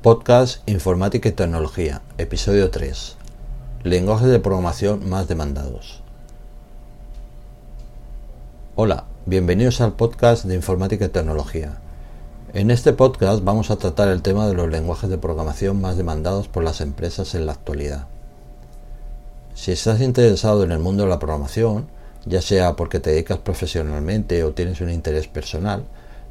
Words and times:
Podcast 0.00 0.60
Informática 0.70 1.28
y 1.28 1.32
Tecnología, 1.32 2.02
episodio 2.18 2.70
3. 2.70 3.16
Lenguajes 3.82 4.28
de 4.28 4.38
programación 4.38 5.10
más 5.10 5.26
demandados. 5.26 6.04
Hola, 8.76 9.06
bienvenidos 9.26 9.80
al 9.80 9.94
podcast 9.94 10.44
de 10.44 10.54
Informática 10.54 11.06
y 11.06 11.08
Tecnología. 11.08 11.80
En 12.54 12.70
este 12.70 12.92
podcast 12.92 13.42
vamos 13.42 13.72
a 13.72 13.76
tratar 13.76 14.06
el 14.06 14.22
tema 14.22 14.46
de 14.46 14.54
los 14.54 14.70
lenguajes 14.70 15.10
de 15.10 15.18
programación 15.18 15.80
más 15.80 15.96
demandados 15.96 16.46
por 16.46 16.62
las 16.62 16.80
empresas 16.80 17.34
en 17.34 17.46
la 17.46 17.52
actualidad. 17.54 18.06
Si 19.54 19.72
estás 19.72 20.00
interesado 20.00 20.62
en 20.62 20.70
el 20.70 20.78
mundo 20.78 21.02
de 21.02 21.08
la 21.08 21.18
programación, 21.18 21.88
ya 22.24 22.40
sea 22.40 22.76
porque 22.76 23.00
te 23.00 23.10
dedicas 23.10 23.38
profesionalmente 23.38 24.44
o 24.44 24.52
tienes 24.52 24.80
un 24.80 24.90
interés 24.90 25.26
personal, 25.26 25.86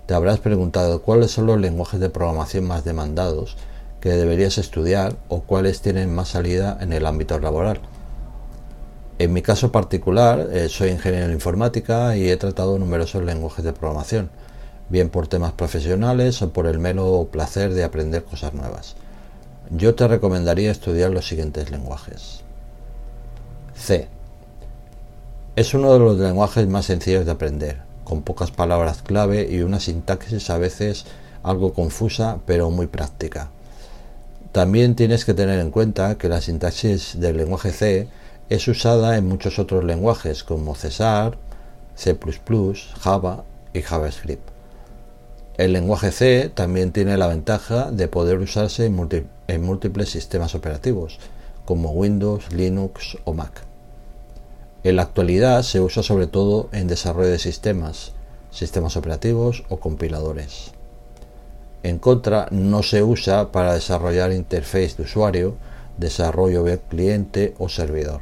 te 0.08 0.14
habrás 0.14 0.40
preguntado 0.40 1.02
cuáles 1.02 1.32
son 1.32 1.48
los 1.48 1.60
lenguajes 1.60 2.00
de 2.00 2.10
programación 2.10 2.66
más 2.66 2.86
demandados 2.86 3.58
que 4.00 4.10
deberías 4.10 4.58
estudiar 4.58 5.18
o 5.28 5.42
cuáles 5.42 5.82
tienen 5.82 6.16
más 6.16 6.30
salida 6.30 6.78
en 6.80 6.94
el 6.94 7.06
ámbito 7.06 7.38
laboral. 7.40 7.82
En 9.20 9.34
mi 9.34 9.42
caso 9.42 9.74
particular, 9.74 10.48
eh, 10.54 10.70
soy 10.70 10.92
ingeniero 10.92 11.26
en 11.26 11.34
informática 11.34 12.16
y 12.16 12.30
he 12.30 12.38
tratado 12.38 12.80
numerosos 12.80 13.22
lenguajes 13.24 13.66
de 13.66 13.74
programación, 13.74 14.30
bien 14.88 15.10
por 15.10 15.28
temas 15.28 15.52
profesionales 15.52 16.42
o 16.42 16.54
por 16.54 16.68
el 16.68 16.80
mero 16.80 17.28
placer 17.30 17.74
de 17.74 17.84
aprender 17.84 18.24
cosas 18.24 18.54
nuevas. 18.54 18.96
Yo 19.72 19.94
te 19.94 20.08
recomendaría 20.08 20.72
estudiar 20.72 21.12
los 21.12 21.28
siguientes 21.28 21.70
lenguajes. 21.70 22.44
C. 23.76 24.08
Es 25.58 25.74
uno 25.74 25.92
de 25.92 26.00
los 26.00 26.18
lenguajes 26.18 26.66
más 26.68 26.86
sencillos 26.86 27.26
de 27.26 27.32
aprender 27.32 27.87
con 28.08 28.22
pocas 28.22 28.52
palabras 28.52 29.02
clave 29.02 29.50
y 29.52 29.64
una 29.64 29.82
sintaxis 29.82 30.50
a 30.50 30.58
veces 30.58 31.04
algo 31.44 31.74
confusa 31.74 32.40
pero 32.46 32.72
muy 32.72 32.88
práctica. 32.88 33.50
También 34.54 34.96
tienes 34.96 35.26
que 35.26 35.34
tener 35.34 35.60
en 35.60 35.72
cuenta 35.72 36.18
que 36.18 36.30
la 36.30 36.40
sintaxis 36.40 37.20
del 37.20 37.36
lenguaje 37.36 37.74
C 37.74 38.08
es 38.48 38.66
usada 38.70 39.18
en 39.18 39.28
muchos 39.28 39.60
otros 39.60 39.84
lenguajes 39.84 40.46
como 40.46 40.74
Cesar, 40.74 41.38
C++, 41.96 42.18
Java 42.98 43.44
y 43.74 43.82
JavaScript. 43.82 44.48
El 45.58 45.74
lenguaje 45.74 46.14
C 46.14 46.50
también 46.54 46.94
tiene 46.94 47.18
la 47.18 47.28
ventaja 47.28 47.92
de 47.92 48.08
poder 48.08 48.38
usarse 48.38 48.86
en, 48.86 49.28
en 49.50 49.64
múltiples 49.66 50.10
sistemas 50.10 50.56
operativos 50.56 51.20
como 51.66 51.92
Windows, 51.92 52.54
Linux 52.54 53.18
o 53.26 53.34
Mac. 53.34 53.67
En 54.88 54.96
la 54.96 55.02
actualidad 55.02 55.64
se 55.64 55.82
usa 55.82 56.02
sobre 56.02 56.28
todo 56.28 56.70
en 56.72 56.88
desarrollo 56.88 57.28
de 57.28 57.40
sistemas, 57.40 58.14
sistemas 58.52 58.96
operativos 58.96 59.66
o 59.68 59.82
compiladores. 59.82 60.72
En 61.84 62.00
contra, 62.00 62.48
no 62.52 62.84
se 62.84 63.04
usa 63.04 63.52
para 63.52 63.74
desarrollar 63.74 64.32
interface 64.32 64.96
de 64.96 65.04
usuario, 65.04 65.56
desarrollo 65.98 66.64
web 66.64 66.80
cliente 66.88 67.54
o 67.60 67.68
servidor. 67.68 68.22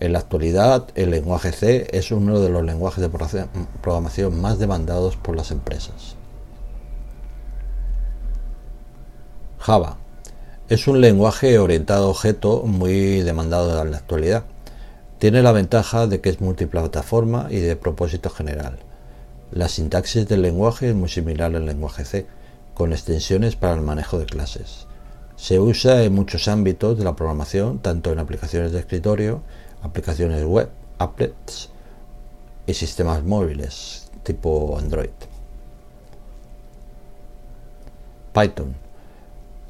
En 0.00 0.14
la 0.14 0.20
actualidad, 0.20 0.86
el 0.94 1.10
lenguaje 1.10 1.52
C 1.52 1.86
es 1.90 2.12
uno 2.12 2.40
de 2.40 2.48
los 2.48 2.64
lenguajes 2.64 3.02
de 3.02 3.10
programación 3.82 4.40
más 4.40 4.58
demandados 4.58 5.16
por 5.16 5.36
las 5.36 5.50
empresas. 5.50 6.16
Java 9.58 9.98
es 10.70 10.88
un 10.88 11.02
lenguaje 11.02 11.58
orientado 11.58 12.06
a 12.06 12.08
objeto 12.08 12.62
muy 12.62 13.20
demandado 13.20 13.82
en 13.82 13.90
la 13.90 13.98
actualidad 13.98 14.44
tiene 15.26 15.42
la 15.42 15.50
ventaja 15.50 16.06
de 16.06 16.20
que 16.20 16.28
es 16.28 16.40
multiplataforma 16.40 17.48
y 17.50 17.58
de 17.58 17.74
propósito 17.74 18.30
general. 18.30 18.78
La 19.50 19.68
sintaxis 19.68 20.28
del 20.28 20.40
lenguaje 20.40 20.90
es 20.90 20.94
muy 20.94 21.08
similar 21.08 21.56
al 21.56 21.66
lenguaje 21.66 22.04
C, 22.04 22.28
con 22.74 22.92
extensiones 22.92 23.56
para 23.56 23.74
el 23.74 23.80
manejo 23.80 24.20
de 24.20 24.26
clases. 24.26 24.86
Se 25.34 25.58
usa 25.58 26.04
en 26.04 26.14
muchos 26.14 26.46
ámbitos 26.46 26.96
de 26.96 27.02
la 27.02 27.16
programación, 27.16 27.80
tanto 27.80 28.12
en 28.12 28.20
aplicaciones 28.20 28.70
de 28.70 28.78
escritorio, 28.78 29.42
aplicaciones 29.82 30.44
web, 30.44 30.68
applets 30.98 31.70
y 32.68 32.74
sistemas 32.74 33.24
móviles 33.24 34.08
tipo 34.22 34.78
Android. 34.78 35.10
Python. 38.32 38.76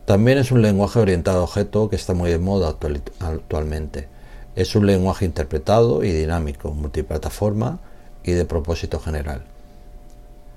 También 0.04 0.36
es 0.36 0.52
un 0.52 0.60
lenguaje 0.60 0.98
orientado 0.98 1.38
a 1.38 1.44
objeto 1.44 1.88
que 1.88 1.96
está 1.96 2.12
muy 2.12 2.30
de 2.30 2.38
moda 2.38 2.76
actualmente 3.20 4.15
es 4.56 4.74
un 4.74 4.86
lenguaje 4.86 5.26
interpretado 5.26 6.02
y 6.02 6.10
dinámico, 6.10 6.72
multiplataforma 6.72 7.78
y 8.24 8.32
de 8.32 8.46
propósito 8.46 8.98
general. 8.98 9.42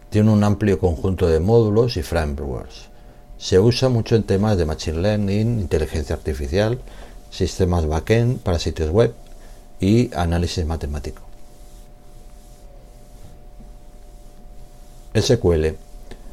Tiene 0.10 0.32
un 0.32 0.44
amplio 0.44 0.80
conjunto 0.80 1.28
de 1.28 1.42
módulos 1.42 1.98
y 1.98 2.02
frameworks. 2.02 2.88
Se 3.38 3.60
usa 3.60 3.90
mucho 3.90 4.16
en 4.16 4.24
temas 4.24 4.58
de 4.58 4.66
Machine 4.66 5.02
Learning, 5.02 5.60
inteligencia 5.60 6.16
artificial, 6.16 6.80
sistemas 7.30 7.86
backend 7.86 8.40
para 8.40 8.58
sitios 8.58 8.90
web 8.90 9.14
y 9.80 10.10
análisis 10.16 10.66
matemático. 10.66 11.22
SQL. 15.14 15.76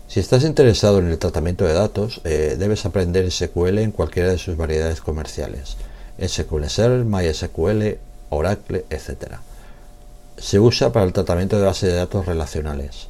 Si 0.09 0.21
estás 0.21 0.45
interesado 0.45 1.01
en 1.01 1.09
el 1.09 1.19
tratamiento 1.19 1.65
de 1.65 1.73
datos, 1.73 2.21
eh, 2.25 2.57
debes 2.59 2.87
aprender 2.87 3.31
SQL 3.31 3.79
en 3.79 3.91
cualquiera 3.91 4.31
de 4.31 4.39
sus 4.39 4.57
variedades 4.57 5.01
comerciales. 5.01 5.77
SQL 6.21 6.67
Server, 6.67 7.05
MySQL, 7.05 7.99
Oracle, 8.31 8.85
etc. 8.91 9.37
Se 10.37 10.59
usa 10.61 10.93
para 10.93 11.07
el 11.07 11.13
tratamiento 11.13 11.59
de 11.59 11.67
bases 11.67 11.91
de 11.91 11.97
datos 11.97 12.27
relacionales. 12.27 13.09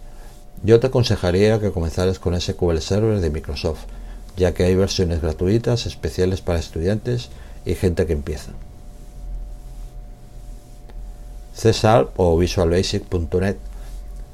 Yo 0.63 0.81
te 0.81 0.89
aconsejaría 0.89 1.61
que 1.61 1.73
comenzaras 1.73 2.19
con 2.19 2.41
SQL 2.41 2.79
Server 2.79 3.21
de 3.21 3.31
Microsoft, 3.31 3.85
ya 4.37 4.53
que 4.55 4.65
hay 4.65 4.75
versiones 4.75 5.23
gratuitas 5.23 5.87
especiales 5.87 6.41
para 6.41 6.59
estudiantes 6.59 7.29
y 7.65 7.75
gente 7.75 8.07
que 8.07 8.13
empieza. 8.13 8.53
C 11.55 11.73
o 12.17 12.37
VisualBasic.net 12.37 13.57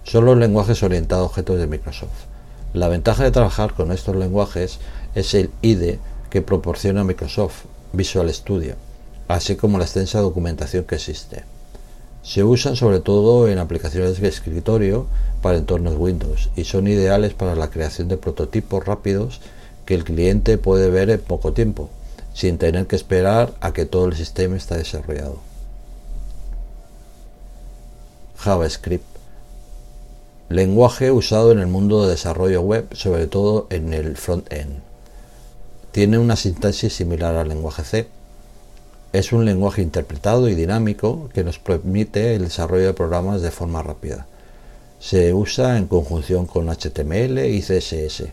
son 0.05 0.25
los 0.25 0.37
lenguajes 0.37 0.83
orientados 0.83 1.23
a 1.23 1.27
objetos 1.27 1.59
de 1.59 1.69
Microsoft. 1.69 2.27
La 2.75 2.89
ventaja 2.89 3.23
de 3.23 3.31
trabajar 3.31 3.75
con 3.75 3.93
estos 3.93 4.17
lenguajes 4.17 4.81
es 5.15 5.35
el 5.35 5.51
IDE 5.63 6.01
que 6.31 6.43
proporciona 6.43 7.05
Microsoft, 7.05 7.65
Visual 7.93 8.33
Studio, 8.33 8.77
así 9.29 9.57
como 9.57 9.79
la 9.79 9.85
extensa 9.85 10.21
documentación 10.21 10.85
que 10.85 10.95
existe. 10.95 11.45
Se 12.23 12.45
usan 12.45 12.77
sobre 12.77 13.01
todo 13.01 13.49
en 13.49 13.59
aplicaciones 13.59 14.21
de 14.21 14.29
escritorio 14.29 15.07
para 15.43 15.59
entornos 15.59 15.97
Windows 15.97 16.51
y 16.57 16.65
son 16.65 16.87
ideales 16.87 17.35
para 17.35 17.57
la 17.57 17.71
creación 17.71 18.09
de 18.09 18.17
prototipos 18.17 18.85
rápidos 18.85 19.41
que 19.85 19.95
el 19.95 20.05
cliente 20.05 20.57
puede 20.59 20.89
ver 20.89 21.11
en 21.11 21.21
poco 21.21 21.53
tiempo, 21.53 21.91
sin 22.33 22.59
tener 22.59 22.87
que 22.87 22.97
esperar 22.97 23.55
a 23.61 23.73
que 23.73 23.87
todo 23.87 24.07
el 24.07 24.15
sistema 24.15 24.57
esté 24.57 24.77
desarrollado. 24.77 25.39
JavaScript. 28.39 29.05
Lenguaje 30.49 31.11
usado 31.11 31.53
en 31.53 31.59
el 31.59 31.67
mundo 31.67 32.05
de 32.05 32.11
desarrollo 32.11 32.61
web, 32.61 32.87
sobre 32.95 33.27
todo 33.27 33.67
en 33.71 33.95
el 33.95 34.17
front-end. 34.17 34.92
Tiene 35.93 36.19
una 36.19 36.37
sintaxis 36.37 36.95
similar 36.95 37.37
al 37.37 37.49
lenguaje 37.49 37.85
C. 37.85 38.09
Es 39.13 39.31
un 39.35 39.45
lenguaje 39.45 39.83
interpretado 39.83 40.49
y 40.49 40.55
dinámico 40.55 41.29
que 41.35 41.45
nos 41.45 41.59
permite 41.59 42.35
el 42.35 42.45
desarrollo 42.45 42.87
de 42.87 42.95
programas 42.95 43.43
de 43.43 43.51
forma 43.51 43.83
rápida. 43.83 44.27
Se 45.01 45.35
usa 45.35 45.77
en 45.77 45.87
conjunción 45.87 46.47
con 46.47 46.71
HTML 46.71 47.45
y 47.45 47.61
CSS 47.61 48.25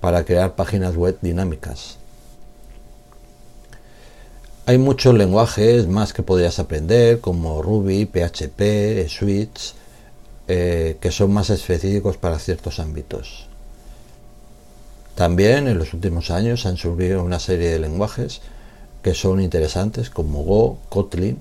para 0.00 0.24
crear 0.24 0.54
páginas 0.54 0.96
web 0.96 1.18
dinámicas. 1.20 1.98
Hay 4.64 4.78
muchos 4.78 5.12
lenguajes 5.12 5.86
más 5.86 6.14
que 6.14 6.22
podrías 6.22 6.58
aprender, 6.58 7.20
como 7.20 7.60
Ruby, 7.60 8.06
PHP, 8.06 9.06
Switch, 9.10 9.74
eh, 10.48 10.96
que 11.02 11.10
son 11.10 11.34
más 11.34 11.50
específicos 11.50 12.16
para 12.16 12.38
ciertos 12.38 12.80
ámbitos. 12.80 13.46
También 15.14 15.68
en 15.68 15.78
los 15.78 15.94
últimos 15.94 16.30
años 16.30 16.66
han 16.66 16.76
surgido 16.76 17.22
una 17.22 17.38
serie 17.38 17.70
de 17.70 17.78
lenguajes 17.78 18.40
que 19.02 19.14
son 19.14 19.40
interesantes 19.40 20.10
como 20.10 20.42
Go, 20.42 20.78
Kotlin, 20.88 21.38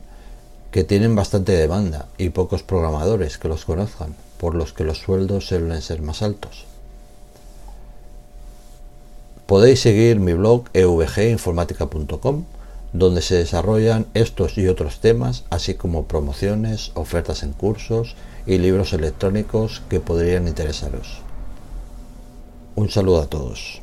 que 0.70 0.84
tienen 0.84 1.16
bastante 1.16 1.54
demanda 1.54 2.08
y 2.18 2.30
pocos 2.30 2.62
programadores 2.62 3.38
que 3.38 3.48
los 3.48 3.66
conozcan, 3.66 4.16
por 4.38 4.54
los 4.54 4.74
que 4.74 4.84
los 4.84 5.00
sueldos 5.00 5.48
suelen 5.48 5.82
ser 5.82 6.02
más 6.02 6.22
altos. 6.22 6.66
Podéis 9.46 9.82
seguir 9.82 10.20
mi 10.20 10.34
blog 10.34 10.66
evginformática.com, 10.74 12.44
donde 12.92 13.22
se 13.22 13.36
desarrollan 13.36 14.06
estos 14.14 14.58
y 14.58 14.68
otros 14.68 15.00
temas, 15.00 15.46
así 15.50 15.74
como 15.74 16.06
promociones, 16.06 16.92
ofertas 16.96 17.44
en 17.44 17.54
cursos 17.54 18.16
y 18.46 18.58
libros 18.58 18.94
electrónicos 18.94 19.82
que 19.90 20.00
podrían 20.00 20.48
interesaros. 20.48 21.22
Un 22.76 22.90
saludo 22.90 23.22
a 23.22 23.28
todos. 23.28 23.83